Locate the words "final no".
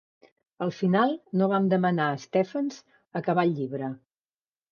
0.77-1.49